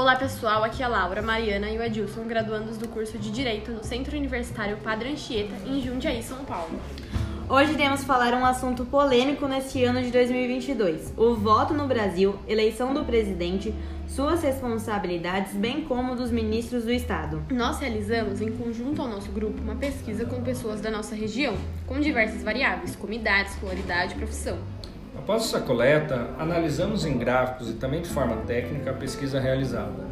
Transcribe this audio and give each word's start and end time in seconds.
Olá 0.00 0.16
pessoal, 0.16 0.64
aqui 0.64 0.82
é 0.82 0.86
a 0.86 0.88
Laura, 0.88 1.20
Mariana 1.20 1.68
e 1.68 1.76
o 1.76 1.82
Edilson, 1.82 2.24
graduandos 2.24 2.78
do 2.78 2.88
curso 2.88 3.18
de 3.18 3.30
Direito 3.30 3.70
no 3.70 3.84
Centro 3.84 4.16
Universitário 4.16 4.78
Padre 4.78 5.10
Anchieta, 5.10 5.54
em 5.66 5.78
Jundiaí, 5.82 6.22
São 6.22 6.42
Paulo. 6.42 6.80
Hoje 7.46 7.74
iremos 7.74 8.02
falar 8.02 8.32
um 8.32 8.46
assunto 8.46 8.86
polêmico 8.86 9.46
neste 9.46 9.84
ano 9.84 10.00
de 10.00 10.10
2022: 10.10 11.12
o 11.18 11.34
voto 11.34 11.74
no 11.74 11.86
Brasil, 11.86 12.34
eleição 12.48 12.94
do 12.94 13.04
presidente, 13.04 13.74
suas 14.08 14.42
responsabilidades, 14.42 15.52
bem 15.52 15.82
como 15.82 16.16
dos 16.16 16.30
ministros 16.30 16.84
do 16.84 16.92
Estado. 16.92 17.44
Nós 17.50 17.78
realizamos, 17.78 18.40
em 18.40 18.50
conjunto 18.52 19.02
ao 19.02 19.08
nosso 19.08 19.30
grupo, 19.30 19.60
uma 19.60 19.76
pesquisa 19.76 20.24
com 20.24 20.42
pessoas 20.42 20.80
da 20.80 20.90
nossa 20.90 21.14
região, 21.14 21.54
com 21.86 22.00
diversas 22.00 22.42
variáveis, 22.42 22.96
como 22.96 23.12
idade, 23.12 23.50
escolaridade 23.50 24.14
e 24.14 24.16
profissão. 24.16 24.58
Após 25.20 25.44
essa 25.44 25.60
coleta, 25.60 26.30
analisamos 26.38 27.04
em 27.04 27.18
gráficos 27.18 27.68
e 27.68 27.74
também 27.74 28.00
de 28.00 28.08
forma 28.08 28.36
técnica 28.46 28.90
a 28.90 28.94
pesquisa 28.94 29.38
realizada. 29.38 30.08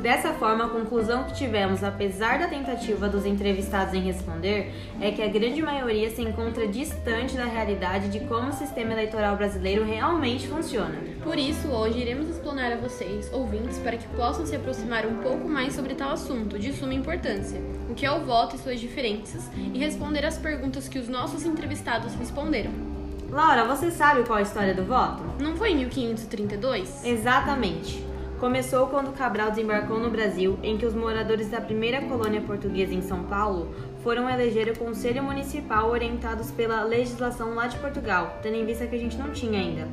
Dessa 0.00 0.32
forma, 0.32 0.64
a 0.64 0.68
conclusão 0.70 1.24
que 1.24 1.34
tivemos, 1.34 1.84
apesar 1.84 2.38
da 2.38 2.48
tentativa 2.48 3.10
dos 3.10 3.26
entrevistados 3.26 3.92
em 3.92 4.00
responder, 4.00 4.72
é 5.02 5.10
que 5.10 5.22
a 5.22 5.28
grande 5.28 5.60
maioria 5.60 6.08
se 6.08 6.22
encontra 6.22 6.66
distante 6.66 7.36
da 7.36 7.44
realidade 7.44 8.08
de 8.08 8.20
como 8.20 8.48
o 8.48 8.52
sistema 8.52 8.92
eleitoral 8.92 9.36
brasileiro 9.36 9.84
realmente 9.84 10.48
funciona. 10.48 10.96
Por 11.22 11.38
isso, 11.38 11.68
hoje 11.68 11.98
iremos 11.98 12.30
explanar 12.30 12.72
a 12.72 12.76
vocês, 12.76 13.30
ouvintes, 13.34 13.78
para 13.80 13.98
que 13.98 14.08
possam 14.16 14.46
se 14.46 14.56
aproximar 14.56 15.04
um 15.04 15.16
pouco 15.16 15.46
mais 15.46 15.74
sobre 15.74 15.94
tal 15.94 16.12
assunto 16.12 16.58
de 16.58 16.72
suma 16.72 16.94
importância, 16.94 17.60
o 17.90 17.94
que 17.94 18.06
é 18.06 18.10
o 18.10 18.24
voto 18.24 18.56
e 18.56 18.58
suas 18.58 18.80
diferenças, 18.80 19.50
e 19.74 19.78
responder 19.78 20.24
as 20.24 20.38
perguntas 20.38 20.88
que 20.88 20.98
os 20.98 21.08
nossos 21.08 21.44
entrevistados 21.44 22.14
responderam. 22.14 22.95
Laura, 23.36 23.66
você 23.66 23.90
sabe 23.90 24.24
qual 24.24 24.38
é 24.38 24.40
a 24.40 24.44
história 24.44 24.72
do 24.72 24.82
voto? 24.82 25.22
Não 25.38 25.54
foi 25.54 25.72
em 25.72 25.76
1532? 25.76 27.04
Exatamente. 27.04 28.02
Começou 28.40 28.86
quando 28.86 29.12
Cabral 29.12 29.50
desembarcou 29.50 30.00
no 30.00 30.08
Brasil, 30.08 30.58
em 30.62 30.78
que 30.78 30.86
os 30.86 30.94
moradores 30.94 31.50
da 31.50 31.60
primeira 31.60 32.00
colônia 32.00 32.40
portuguesa 32.40 32.94
em 32.94 33.02
São 33.02 33.24
Paulo 33.24 33.74
foram 34.02 34.26
eleger 34.26 34.70
o 34.70 34.78
Conselho 34.78 35.22
Municipal 35.22 35.90
orientados 35.90 36.50
pela 36.50 36.82
legislação 36.82 37.54
lá 37.54 37.66
de 37.66 37.76
Portugal, 37.76 38.38
tendo 38.42 38.56
em 38.56 38.64
vista 38.64 38.86
que 38.86 38.96
a 38.96 38.98
gente 38.98 39.18
não 39.18 39.30
tinha 39.30 39.60
ainda. 39.60 39.86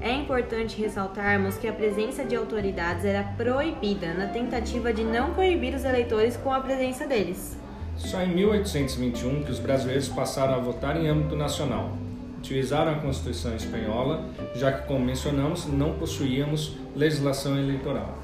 É 0.00 0.12
importante 0.12 0.76
ressaltarmos 0.76 1.56
que 1.56 1.68
a 1.68 1.72
presença 1.72 2.24
de 2.24 2.34
autoridades 2.34 3.04
era 3.04 3.22
proibida 3.36 4.12
na 4.12 4.26
tentativa 4.26 4.92
de 4.92 5.04
não 5.04 5.34
coibir 5.34 5.72
os 5.72 5.84
eleitores 5.84 6.36
com 6.36 6.52
a 6.52 6.58
presença 6.58 7.06
deles. 7.06 7.56
Só 7.96 8.20
em 8.22 8.34
1821 8.34 9.44
que 9.44 9.52
os 9.52 9.60
brasileiros 9.60 10.08
passaram 10.08 10.54
a 10.54 10.58
votar 10.58 10.96
em 10.96 11.06
âmbito 11.06 11.36
nacional 11.36 11.96
utilizaram 12.38 12.92
a 12.92 12.94
Constituição 12.96 13.54
Espanhola, 13.54 14.24
já 14.54 14.72
que, 14.72 14.86
como 14.86 15.04
mencionamos, 15.04 15.66
não 15.66 15.98
possuíamos 15.98 16.76
legislação 16.94 17.58
eleitoral. 17.58 18.16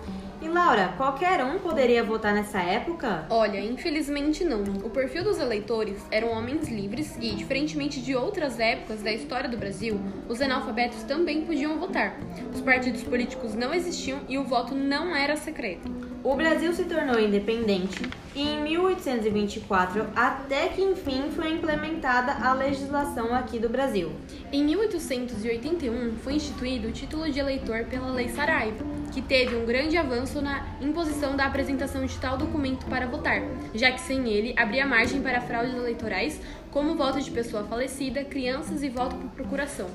E 0.44 0.48
Laura, 0.48 0.92
qualquer 0.98 1.42
um 1.42 1.58
poderia 1.58 2.04
votar 2.04 2.34
nessa 2.34 2.60
época? 2.60 3.26
Olha, 3.30 3.58
infelizmente 3.60 4.44
não. 4.44 4.62
O 4.84 4.90
perfil 4.90 5.24
dos 5.24 5.38
eleitores 5.38 6.04
eram 6.10 6.32
homens 6.32 6.68
livres 6.68 7.16
e, 7.18 7.30
diferentemente 7.30 7.98
de 7.98 8.14
outras 8.14 8.60
épocas 8.60 9.02
da 9.02 9.10
história 9.10 9.48
do 9.48 9.56
Brasil, 9.56 9.98
os 10.28 10.42
analfabetos 10.42 11.02
também 11.04 11.46
podiam 11.46 11.78
votar. 11.78 12.20
Os 12.52 12.60
partidos 12.60 13.02
políticos 13.02 13.54
não 13.54 13.72
existiam 13.72 14.20
e 14.28 14.36
o 14.36 14.44
voto 14.44 14.74
não 14.74 15.16
era 15.16 15.34
secreto. 15.34 16.03
O 16.24 16.34
Brasil 16.34 16.72
se 16.72 16.84
tornou 16.84 17.20
independente 17.20 18.00
e 18.34 18.40
em 18.40 18.62
1824 18.62 20.06
até 20.16 20.68
que 20.68 20.80
enfim 20.80 21.24
foi 21.30 21.52
implementada 21.52 22.32
a 22.42 22.54
legislação 22.54 23.34
aqui 23.34 23.58
do 23.58 23.68
Brasil. 23.68 24.10
Em 24.50 24.64
1881 24.64 26.16
foi 26.16 26.36
instituído 26.36 26.88
o 26.88 26.92
título 26.92 27.30
de 27.30 27.38
eleitor 27.38 27.84
pela 27.90 28.10
Lei 28.10 28.30
Saraiva, 28.30 28.82
que 29.12 29.20
teve 29.20 29.54
um 29.54 29.66
grande 29.66 29.98
avanço 29.98 30.40
na 30.40 30.66
imposição 30.80 31.36
da 31.36 31.44
apresentação 31.44 32.06
de 32.06 32.16
tal 32.18 32.38
documento 32.38 32.86
para 32.86 33.06
votar, 33.06 33.42
já 33.74 33.92
que 33.92 34.00
sem 34.00 34.26
ele 34.26 34.54
abria 34.56 34.86
margem 34.86 35.20
para 35.20 35.42
fraudes 35.42 35.74
eleitorais, 35.74 36.40
como 36.70 36.96
voto 36.96 37.20
de 37.20 37.30
pessoa 37.30 37.64
falecida, 37.64 38.24
crianças 38.24 38.82
e 38.82 38.88
voto 38.88 39.14
por 39.14 39.28
procuração. 39.28 39.90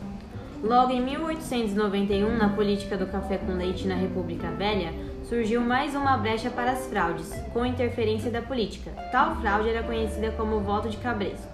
Logo 0.61 0.91
em 0.91 1.01
1891, 1.01 2.35
na 2.35 2.49
política 2.49 2.97
do 2.97 3.05
café 3.05 3.37
com 3.37 3.53
leite 3.53 3.87
na 3.87 3.95
República 3.95 4.51
Velha, 4.51 4.93
surgiu 5.23 5.61
mais 5.61 5.95
uma 5.95 6.17
brecha 6.17 6.49
para 6.49 6.73
as 6.73 6.85
fraudes, 6.87 7.31
com 7.53 7.65
interferência 7.65 8.29
da 8.29 8.41
política. 8.41 8.91
Tal 9.09 9.37
fraude 9.37 9.69
era 9.69 9.83
conhecida 9.83 10.31
como 10.31 10.59
voto 10.59 10.89
de 10.89 10.97
cabresto. 10.97 11.47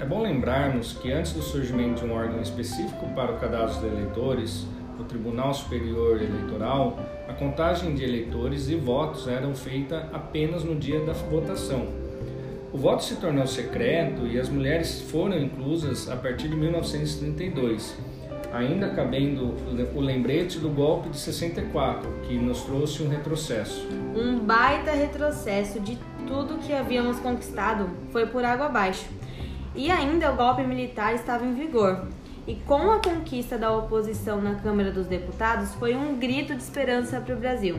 É 0.00 0.04
bom 0.04 0.20
lembrarmos 0.20 0.94
que 0.94 1.12
antes 1.12 1.32
do 1.34 1.40
surgimento 1.40 2.04
de 2.04 2.10
um 2.10 2.16
órgão 2.16 2.40
específico 2.40 3.06
para 3.14 3.30
o 3.30 3.38
cadastro 3.38 3.88
de 3.88 3.94
eleitores, 3.94 4.66
o 4.98 5.04
Tribunal 5.04 5.54
Superior 5.54 6.20
Eleitoral, 6.20 6.98
a 7.28 7.32
contagem 7.34 7.94
de 7.94 8.02
eleitores 8.02 8.68
e 8.68 8.74
votos 8.74 9.28
eram 9.28 9.54
feita 9.54 10.08
apenas 10.12 10.64
no 10.64 10.74
dia 10.74 10.98
da 11.04 11.12
votação. 11.12 11.86
O 12.72 12.78
voto 12.78 13.04
se 13.04 13.16
tornou 13.16 13.46
secreto 13.46 14.26
e 14.26 14.40
as 14.40 14.48
mulheres 14.48 15.00
foram 15.02 15.38
inclusas 15.38 16.10
a 16.10 16.16
partir 16.16 16.48
de 16.48 16.56
1932 16.56 17.96
ainda 18.52 18.90
cabendo 18.90 19.54
o 19.94 20.00
lembrete 20.00 20.58
do 20.58 20.68
golpe 20.68 21.08
de 21.08 21.18
64, 21.18 22.08
que 22.22 22.34
nos 22.34 22.62
trouxe 22.62 23.02
um 23.02 23.08
retrocesso. 23.08 23.88
Um 24.14 24.38
baita 24.38 24.92
retrocesso 24.92 25.80
de 25.80 25.98
tudo 26.26 26.58
que 26.58 26.72
havíamos 26.72 27.18
conquistado 27.18 27.88
foi 28.10 28.26
por 28.26 28.44
água 28.44 28.66
abaixo. 28.66 29.06
E 29.74 29.90
ainda 29.90 30.30
o 30.30 30.36
golpe 30.36 30.62
militar 30.62 31.14
estava 31.14 31.44
em 31.46 31.54
vigor. 31.54 32.06
E 32.46 32.56
com 32.56 32.90
a 32.90 32.98
conquista 32.98 33.56
da 33.56 33.74
oposição 33.74 34.40
na 34.40 34.56
Câmara 34.56 34.90
dos 34.90 35.06
Deputados, 35.06 35.74
foi 35.74 35.94
um 35.94 36.18
grito 36.18 36.54
de 36.54 36.62
esperança 36.62 37.20
para 37.20 37.34
o 37.34 37.38
Brasil. 37.38 37.78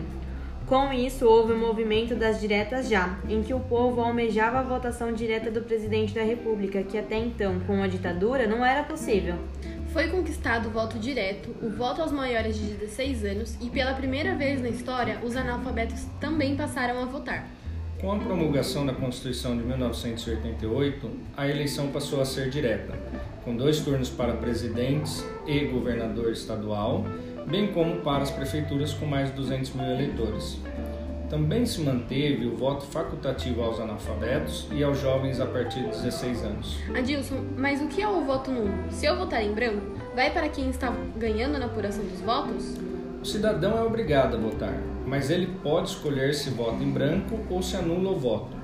Com 0.65 0.93
isso, 0.93 1.27
houve 1.27 1.51
o 1.51 1.55
um 1.55 1.59
movimento 1.59 2.15
das 2.15 2.39
diretas 2.39 2.87
já, 2.87 3.19
em 3.27 3.43
que 3.43 3.53
o 3.53 3.59
povo 3.59 3.99
almejava 3.99 4.59
a 4.59 4.63
votação 4.63 5.11
direta 5.11 5.51
do 5.51 5.61
presidente 5.61 6.15
da 6.15 6.23
República, 6.23 6.81
que 6.81 6.97
até 6.97 7.17
então, 7.17 7.59
com 7.67 7.83
a 7.83 7.87
ditadura, 7.87 8.47
não 8.47 8.65
era 8.65 8.81
possível. 8.83 9.35
Foi 9.93 10.07
conquistado 10.07 10.69
o 10.69 10.71
voto 10.71 10.97
direto, 10.97 11.55
o 11.61 11.69
voto 11.69 12.01
aos 12.01 12.11
maiores 12.11 12.57
de 12.57 12.65
16 12.65 13.25
anos 13.25 13.57
e 13.61 13.69
pela 13.69 13.93
primeira 13.93 14.33
vez 14.33 14.59
na 14.59 14.69
história, 14.69 15.19
os 15.23 15.35
analfabetos 15.35 16.07
também 16.19 16.55
passaram 16.55 16.99
a 16.99 17.05
votar. 17.05 17.47
Com 18.01 18.11
a 18.11 18.17
promulgação 18.17 18.87
da 18.87 18.93
Constituição 18.93 19.55
de 19.55 19.63
1988, 19.63 21.11
a 21.37 21.47
eleição 21.47 21.89
passou 21.89 22.19
a 22.19 22.25
ser 22.25 22.49
direta, 22.49 22.97
com 23.45 23.55
dois 23.55 23.81
turnos 23.81 24.09
para 24.09 24.33
presidentes 24.33 25.23
e 25.45 25.59
governador 25.65 26.31
estadual, 26.31 27.05
bem 27.45 27.71
como 27.71 27.97
para 27.97 28.23
as 28.23 28.31
prefeituras 28.31 28.93
com 28.93 29.05
mais 29.05 29.29
de 29.29 29.35
200 29.35 29.75
mil 29.75 29.85
eleitores. 29.85 30.57
Também 31.33 31.65
se 31.65 31.81
manteve 31.81 32.45
o 32.45 32.55
voto 32.55 32.85
facultativo 32.85 33.63
aos 33.63 33.79
analfabetos 33.79 34.67
e 34.71 34.83
aos 34.83 35.01
jovens 35.01 35.39
a 35.39 35.47
partir 35.47 35.79
de 35.79 35.87
16 35.87 36.43
anos. 36.43 36.77
Adilson, 36.95 37.43
mas 37.57 37.81
o 37.81 37.87
que 37.87 38.03
é 38.03 38.07
o 38.07 38.23
voto 38.23 38.51
nulo? 38.51 38.71
Se 38.91 39.07
eu 39.07 39.17
votar 39.17 39.43
em 39.43 39.51
branco, 39.51 39.81
vai 40.15 40.31
para 40.31 40.47
quem 40.47 40.69
está 40.69 40.93
ganhando 41.17 41.57
na 41.57 41.65
apuração 41.65 42.05
dos 42.05 42.21
votos? 42.21 42.77
O 43.19 43.25
cidadão 43.25 43.75
é 43.79 43.81
obrigado 43.81 44.35
a 44.35 44.39
votar, 44.39 44.79
mas 45.07 45.31
ele 45.31 45.47
pode 45.63 45.89
escolher 45.89 46.35
se 46.35 46.51
vota 46.51 46.83
em 46.83 46.91
branco 46.91 47.39
ou 47.49 47.63
se 47.63 47.75
anula 47.75 48.11
o 48.11 48.19
voto, 48.19 48.55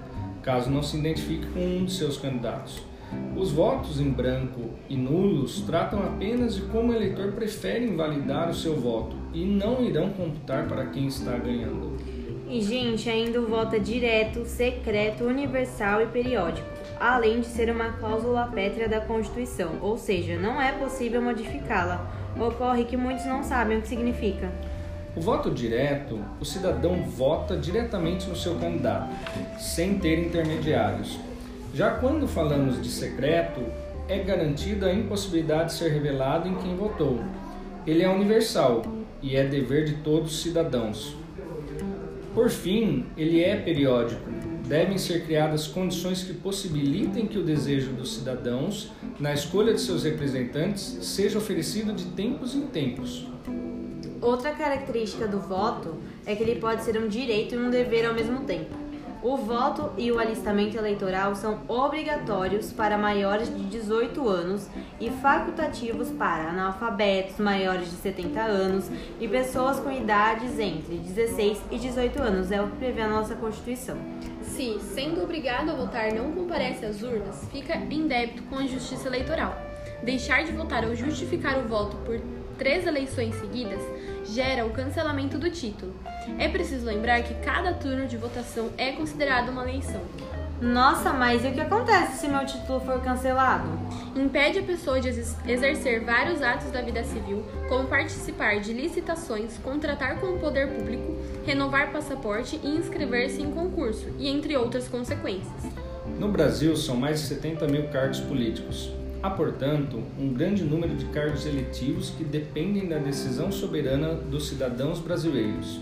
caso 0.44 0.69
não 0.69 0.84
se 0.84 0.96
identifique 0.96 1.47
com 1.47 1.62
um 1.62 1.86
de 1.86 1.94
seus 1.94 2.18
candidatos. 2.18 2.84
Os 3.36 3.51
votos 3.51 4.00
em 4.00 4.12
branco 4.12 4.69
e 4.88 4.96
nulos 4.96 5.62
tratam 5.62 6.03
apenas 6.03 6.53
de 6.53 6.62
como 6.68 6.91
o 6.91 6.96
eleitor 6.96 7.31
prefere 7.31 7.86
invalidar 7.86 8.47
o 8.47 8.53
seu 8.53 8.75
voto 8.75 9.16
e 9.34 9.44
não 9.44 9.84
irão 9.84 10.12
computar 10.12 10.68
para 10.68 10.86
quem 10.86 11.07
está 11.07 11.36
ganhando. 11.36 11.97
E, 12.50 12.64
gente, 12.64 13.08
ainda 13.08 13.40
o 13.40 13.46
voto 13.46 13.76
é 13.76 13.80
direto, 13.80 14.44
secreto, 14.44 15.24
universal 15.24 16.02
e 16.02 16.08
periódico, 16.08 16.68
além 17.00 17.42
de 17.42 17.46
ser 17.46 17.70
uma 17.70 17.92
cláusula 17.92 18.50
pétrea 18.52 18.90
da 18.90 19.00
Constituição, 19.00 19.74
ou 19.84 20.00
seja, 20.00 20.36
não 20.36 20.60
é 20.60 20.72
possível 20.72 21.22
modificá-la. 21.22 22.12
Ocorre 22.40 22.86
que 22.86 22.98
muitos 22.98 23.24
não 23.28 23.44
sabem 23.44 23.78
o 23.78 23.81
que 23.84 23.88
significa. 23.88 24.51
O 25.16 25.22
voto 25.22 25.51
direto, 25.51 26.19
o 26.42 26.46
cidadão 26.46 27.04
vota 27.04 27.56
diretamente 27.56 28.28
no 28.28 28.36
seu 28.36 28.56
candidato, 28.56 29.13
sem 29.60 30.00
ter 30.00 30.18
intermediários. 30.18 31.19
Já 31.72 31.92
quando 31.92 32.28
falamos 32.28 32.81
de 32.81 32.90
secreto, 32.90 33.62
é 34.07 34.18
garantida 34.18 34.88
a 34.88 34.94
impossibilidade 34.94 35.69
de 35.69 35.74
ser 35.74 35.92
revelado 35.92 36.48
em 36.48 36.56
quem 36.56 36.75
votou. 36.75 37.19
Ele 37.86 38.01
é 38.01 38.10
universal 38.10 38.81
e 39.22 39.36
é 39.36 39.44
dever 39.44 39.86
de 39.86 39.98
todos 39.98 40.34
os 40.34 40.42
cidadãos. 40.42 41.19
Por 42.39 42.50
fim, 42.50 43.06
ele 43.18 43.44
é 43.44 43.57
periódico. 43.57 44.31
Devem 44.65 44.97
ser 44.97 45.25
criadas 45.25 45.68
condições 45.68 46.24
que 46.24 46.33
possibilitem 46.33 47.27
que 47.27 47.38
o 47.38 47.44
desejo 47.44 47.91
dos 47.91 48.15
cidadãos 48.15 48.89
na 49.19 49.33
escolha 49.33 49.74
de 49.74 49.81
seus 49.81 50.06
representantes 50.06 51.00
seja 51.01 51.38
oferecido 51.38 51.91
de 51.91 52.06
tempos 52.06 52.56
em 52.56 52.62
tempos. 52.68 53.27
Outra 54.21 54.51
característica 54.51 55.27
do 55.27 55.38
voto 55.38 55.97
é 56.25 56.33
que 56.33 56.41
ele 56.41 56.62
pode 56.62 56.81
ser 56.86 56.97
um 56.97 57.09
direito 57.09 57.56
e 57.56 57.57
um 57.57 57.69
dever 57.69 58.06
ao 58.06 58.13
mesmo 58.13 58.39
tempo. 58.45 58.74
O 59.21 59.36
voto 59.36 59.92
e 59.98 60.10
o 60.13 60.18
alistamento 60.18 60.77
eleitoral 60.77 61.36
são 61.36 61.60
obrigatórios 61.68 62.71
para 62.71 62.98
maiores 62.98 63.54
de 63.54 63.66
18 63.66 64.30
anos 64.30 64.69
e 64.98 65.10
facultativos 65.10 66.10
para 66.10 66.51
analfabetos 66.51 67.38
maiores 67.38 67.89
de 67.92 67.98
70 67.98 68.39
anos 68.39 68.89
e 69.19 69.27
pessoas 69.27 69.77
com 69.81 69.92
idades 69.92 70.57
entre 70.57 70.95
16 70.95 71.62
e 71.69 71.77
18 71.77 72.21
anos, 72.21 72.50
é 72.50 72.62
o 72.62 72.69
que 72.69 72.77
prevê 72.77 73.01
a 73.01 73.10
nossa 73.10 73.36
Constituição. 73.36 73.98
Se, 74.42 74.80
sendo 74.80 75.22
obrigado 75.22 75.69
a 75.69 75.75
votar, 75.75 76.13
não 76.13 76.31
comparece 76.31 76.86
às 76.86 77.04
urnas, 77.04 77.45
fica 77.51 77.75
em 77.75 78.07
débito 78.07 78.44
com 78.44 78.56
a 78.56 78.65
Justiça 78.65 79.10
Eleitoral. 79.10 79.54
Deixar 80.01 80.45
de 80.45 80.54
votar 80.54 80.86
ou 80.86 80.95
justificar 80.95 81.57
o 81.57 81.68
voto 81.68 81.98
por 82.06 82.22
três 82.60 82.86
eleições 82.86 83.34
seguidas 83.36 83.82
gera 84.26 84.66
o 84.66 84.70
cancelamento 84.70 85.40
do 85.40 85.50
título. 85.50 85.96
É 86.38 86.48
preciso 86.50 86.86
lembrar 86.86 87.24
que 87.24 87.34
cada 87.36 87.74
turno 87.74 88.06
de 88.06 88.18
votação 88.18 88.70
é 88.78 88.92
considerado 88.92 89.50
uma 89.50 89.64
eleição. 89.64 90.02
Nossa, 90.62 91.14
mas 91.14 91.46
e 91.46 91.48
o 91.48 91.54
que 91.54 91.62
acontece 91.62 92.20
se 92.20 92.28
meu 92.28 92.46
título 92.46 92.82
for 92.82 93.02
cancelado? 93.02 93.70
Impede 94.14 94.60
a 94.60 94.64
pessoa 94.64 95.00
de 95.00 95.08
exercer 95.08 96.04
vários 96.04 96.42
atos 96.42 96.70
da 96.70 96.82
vida 96.82 97.02
civil, 97.06 97.46
como 97.70 97.88
participar 97.88 98.60
de 98.60 98.74
licitações, 98.74 99.58
contratar 99.64 100.20
com 100.20 100.28
o 100.28 100.40
poder 100.40 100.68
público, 100.68 101.16
renovar 101.46 101.94
passaporte 101.94 102.60
e 102.62 102.68
inscrever-se 102.68 103.42
em 103.42 103.52
concurso, 103.52 104.10
e 104.20 104.28
entre 104.28 104.58
outras 104.58 104.90
consequências. 104.90 105.64
No 106.20 106.28
Brasil, 106.30 106.76
são 106.76 106.98
mais 106.98 107.22
de 107.22 107.28
70 107.28 107.66
mil 107.68 107.88
cargos 107.88 108.20
políticos. 108.20 108.99
Há, 109.21 109.30
portanto, 109.30 110.01
um 110.18 110.33
grande 110.33 110.63
número 110.63 110.95
de 110.95 111.04
cargos 111.07 111.45
eletivos 111.45 112.10
que 112.12 112.24
dependem 112.24 112.88
da 112.88 112.98
decisão 112.98 113.51
soberana 113.51 114.13
dos 114.13 114.48
cidadãos 114.48 115.00
brasileiros. 115.00 115.81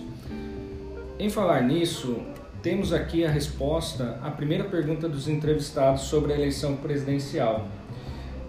Em 1.19 1.29
falar 1.29 1.61
nisso, 1.61 2.17
temos 2.63 2.91
aqui 2.91 3.23
a 3.23 3.29
resposta 3.29 4.19
à 4.23 4.31
primeira 4.31 4.63
pergunta 4.63 5.07
dos 5.07 5.27
entrevistados 5.27 6.01
sobre 6.03 6.33
a 6.33 6.35
eleição 6.35 6.77
presidencial. 6.77 7.67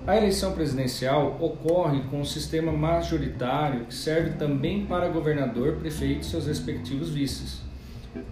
A 0.07 0.17
eleição 0.17 0.53
presidencial 0.53 1.37
ocorre 1.39 2.01
com 2.11 2.23
um 2.23 2.25
sistema 2.25 2.73
majoritário 2.73 3.85
que 3.85 3.95
serve 3.95 4.39
também 4.39 4.87
para 4.87 5.11
governador, 5.11 5.75
prefeito 5.75 6.23
e 6.23 6.25
seus 6.25 6.47
respectivos 6.47 7.11
vices. 7.11 7.68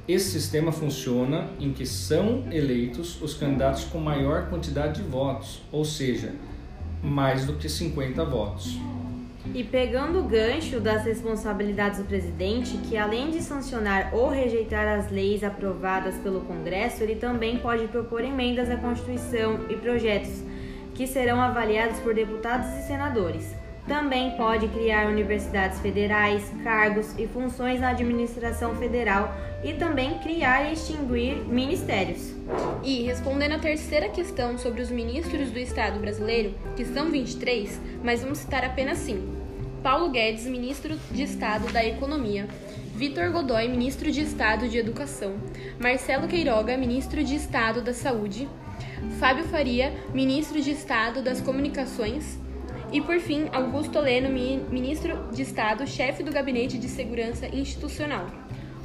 Esse 0.09 0.31
sistema 0.31 0.71
funciona 0.71 1.49
em 1.59 1.73
que 1.73 1.85
são 1.85 2.45
eleitos 2.53 3.21
os 3.21 3.35
candidatos 3.35 3.85
com 3.85 3.99
maior 3.99 4.49
quantidade 4.49 5.03
de 5.03 5.09
votos, 5.09 5.61
ou 5.73 5.85
seja, 5.85 6.33
mais 7.03 7.45
do 7.45 7.55
que 7.55 7.69
50 7.69 8.25
votos. 8.25 8.79
E 9.53 9.65
pegando 9.65 10.21
o 10.21 10.25
gancho 10.25 10.79
das 10.79 11.05
responsabilidades 11.05 11.99
do 11.99 12.05
presidente, 12.05 12.77
que 12.89 12.97
além 12.97 13.31
de 13.31 13.43
sancionar 13.43 14.15
ou 14.15 14.29
rejeitar 14.29 14.87
as 14.87 15.11
leis 15.11 15.43
aprovadas 15.43 16.15
pelo 16.17 16.41
Congresso, 16.43 17.03
ele 17.03 17.17
também 17.17 17.59
pode 17.59 17.89
propor 17.89 18.23
emendas 18.23 18.71
à 18.71 18.77
Constituição 18.77 19.59
e 19.69 19.75
projetos 19.75 20.43
que 20.95 21.07
serão 21.07 21.41
avaliados 21.41 21.99
por 21.99 22.15
deputados 22.15 22.69
e 22.79 22.87
senadores. 22.87 23.66
Também 23.87 24.33
pode 24.33 24.67
criar 24.69 25.07
universidades 25.07 25.79
federais, 25.79 26.53
cargos 26.65 27.15
e 27.17 27.27
funções 27.29 27.81
na 27.81 27.91
administração 27.91 28.75
federal 28.75 29.33
e 29.63 29.75
também 29.75 30.19
criar 30.19 30.69
e 30.69 30.73
extinguir 30.73 31.37
ministérios. 31.47 32.35
E 32.83 33.03
respondendo 33.03 33.53
à 33.53 33.59
terceira 33.59 34.09
questão 34.09 34.59
sobre 34.59 34.83
os 34.83 34.91
ministros 34.91 35.51
do 35.51 35.59
Estado 35.59 36.01
brasileiro, 36.01 36.55
que 36.75 36.85
são 36.85 37.11
23, 37.11 37.81
mas 38.03 38.23
vamos 38.23 38.39
citar 38.39 38.65
apenas 38.65 38.99
5. 38.99 39.37
Paulo 39.85 40.11
Guedes, 40.11 40.47
ministro 40.47 40.97
de 41.13 41.23
Estado 41.23 41.73
da 41.73 41.85
Economia. 41.85 42.49
Vitor 42.97 43.31
Godoy, 43.31 43.69
ministro 43.69 44.11
de 44.11 44.23
Estado 44.23 44.69
de 44.69 44.79
Educação. 44.79 45.35
Marcelo 45.79 46.27
Queiroga, 46.27 46.77
ministro 46.77 47.23
de 47.23 47.37
Estado 47.37 47.83
da 47.83 47.95
Saúde. 47.95 48.49
Fábio 49.21 49.45
Faria, 49.45 49.93
ministro 50.13 50.61
de 50.61 50.71
Estado 50.73 51.23
das 51.23 51.41
Comunicações. 51.41 52.39
E 52.93 53.01
por 53.01 53.19
fim, 53.19 53.49
Augusto 53.53 53.99
Leno, 53.99 54.29
ministro 54.29 55.29
de 55.33 55.43
Estado, 55.43 55.87
chefe 55.87 56.23
do 56.23 56.33
Gabinete 56.33 56.79
de 56.79 56.89
Segurança 56.89 57.47
Institucional. 57.47 58.27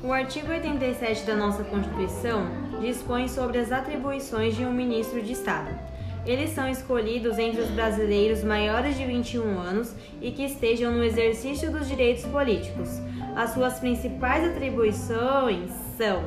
O 0.04 0.12
artigo 0.12 0.50
87 0.50 1.24
da 1.26 1.36
nossa 1.36 1.64
Constituição 1.64 2.48
dispõe 2.82 3.28
sobre 3.28 3.60
as 3.60 3.72
atribuições 3.72 4.56
de 4.56 4.66
um 4.66 4.74
ministro 4.74 5.22
de 5.22 5.34
Estado. 5.34 5.70
Eles 6.26 6.50
são 6.50 6.68
escolhidos 6.68 7.38
entre 7.38 7.62
os 7.62 7.70
brasileiros 7.70 8.44
maiores 8.44 8.98
de 8.98 9.06
21 9.06 9.60
anos 9.60 9.96
e 10.20 10.32
que 10.32 10.44
estejam 10.44 10.92
no 10.92 11.04
exercício 11.04 11.72
dos 11.72 11.88
direitos 11.88 12.26
políticos. 12.26 13.00
As 13.36 13.52
suas 13.52 13.80
principais 13.80 14.44
atribuições 14.44 15.70
são: 15.96 16.24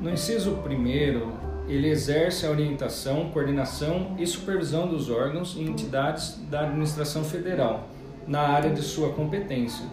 No 0.00 0.10
inciso 0.10 0.58
1, 0.66 1.53
ele 1.66 1.88
exerce 1.88 2.44
a 2.44 2.50
orientação, 2.50 3.30
coordenação 3.30 4.14
e 4.18 4.26
supervisão 4.26 4.86
dos 4.86 5.08
órgãos 5.08 5.56
e 5.56 5.62
entidades 5.62 6.38
da 6.50 6.60
administração 6.60 7.24
federal 7.24 7.88
na 8.26 8.40
área 8.40 8.70
de 8.70 8.82
sua 8.82 9.10
competência, 9.10 9.86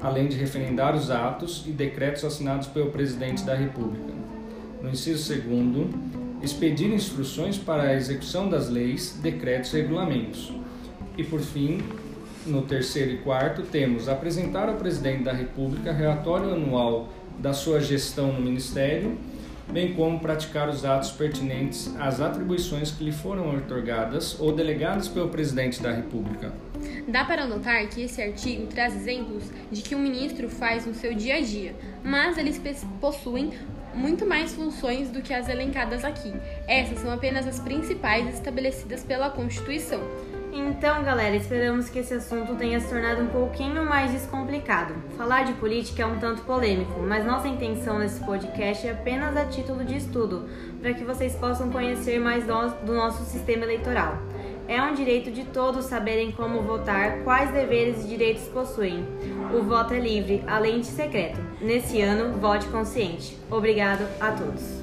além 0.00 0.28
de 0.28 0.36
referendar 0.36 0.96
os 0.96 1.10
atos 1.10 1.64
e 1.66 1.70
decretos 1.70 2.24
assinados 2.24 2.66
pelo 2.66 2.90
presidente 2.90 3.44
da 3.44 3.54
República. 3.54 4.12
No 4.82 4.90
inciso 4.90 5.22
segundo, 5.22 5.88
expedir 6.42 6.92
instruções 6.92 7.56
para 7.56 7.84
a 7.84 7.94
execução 7.94 8.48
das 8.48 8.68
leis, 8.68 9.18
decretos 9.22 9.72
e 9.72 9.76
regulamentos. 9.76 10.52
E 11.16 11.24
por 11.24 11.40
fim, 11.40 11.82
no 12.46 12.62
terceiro 12.62 13.12
e 13.12 13.18
quarto, 13.18 13.62
temos 13.62 14.08
apresentar 14.08 14.68
ao 14.68 14.76
presidente 14.76 15.24
da 15.24 15.32
República 15.32 15.92
relatório 15.92 16.52
anual 16.52 17.08
da 17.38 17.52
sua 17.52 17.80
gestão 17.80 18.32
no 18.32 18.40
ministério 18.40 19.16
bem 19.70 19.94
como 19.94 20.20
praticar 20.20 20.68
os 20.68 20.84
atos 20.84 21.10
pertinentes 21.10 21.94
às 21.98 22.20
atribuições 22.20 22.90
que 22.90 23.04
lhe 23.04 23.12
foram 23.12 23.54
otorgadas 23.56 24.38
ou 24.38 24.52
delegadas 24.52 25.08
pelo 25.08 25.28
presidente 25.28 25.82
da 25.82 25.92
República. 25.92 26.52
Dá 27.08 27.24
para 27.24 27.46
notar 27.46 27.86
que 27.88 28.02
esse 28.02 28.22
artigo 28.22 28.66
traz 28.66 28.94
exemplos 28.94 29.44
de 29.70 29.82
que 29.82 29.94
um 29.94 29.98
ministro 29.98 30.48
faz 30.48 30.86
no 30.86 30.94
seu 30.94 31.14
dia 31.14 31.36
a 31.36 31.40
dia, 31.40 31.74
mas 32.04 32.38
eles 32.38 32.60
possuem 33.00 33.52
muito 33.94 34.26
mais 34.26 34.52
funções 34.52 35.08
do 35.10 35.22
que 35.22 35.32
as 35.32 35.48
elencadas 35.48 36.04
aqui. 36.04 36.32
Essas 36.68 36.98
são 36.98 37.10
apenas 37.10 37.46
as 37.46 37.58
principais 37.58 38.28
estabelecidas 38.34 39.02
pela 39.02 39.30
Constituição. 39.30 40.00
Então, 40.58 41.04
galera, 41.04 41.36
esperamos 41.36 41.90
que 41.90 41.98
esse 41.98 42.14
assunto 42.14 42.54
tenha 42.54 42.80
se 42.80 42.88
tornado 42.88 43.20
um 43.20 43.26
pouquinho 43.26 43.84
mais 43.84 44.10
descomplicado. 44.10 44.94
Falar 45.14 45.42
de 45.42 45.52
política 45.52 46.02
é 46.02 46.06
um 46.06 46.18
tanto 46.18 46.40
polêmico, 46.44 46.98
mas 47.00 47.26
nossa 47.26 47.46
intenção 47.46 47.98
nesse 47.98 48.24
podcast 48.24 48.86
é 48.86 48.92
apenas 48.92 49.36
a 49.36 49.44
título 49.44 49.84
de 49.84 49.98
estudo, 49.98 50.48
para 50.80 50.94
que 50.94 51.04
vocês 51.04 51.34
possam 51.36 51.70
conhecer 51.70 52.18
mais 52.18 52.44
do 52.46 52.94
nosso 52.94 53.22
sistema 53.24 53.64
eleitoral. 53.64 54.16
É 54.66 54.80
um 54.80 54.94
direito 54.94 55.30
de 55.30 55.44
todos 55.44 55.84
saberem 55.84 56.32
como 56.32 56.62
votar, 56.62 57.18
quais 57.18 57.50
deveres 57.50 58.02
e 58.02 58.08
direitos 58.08 58.48
possuem. 58.48 59.06
O 59.54 59.62
voto 59.62 59.92
é 59.92 60.00
livre, 60.00 60.42
além 60.46 60.80
de 60.80 60.86
secreto. 60.86 61.38
Nesse 61.60 62.00
ano, 62.00 62.38
vote 62.38 62.66
consciente. 62.68 63.38
Obrigado 63.50 64.08
a 64.18 64.32
todos. 64.32 64.75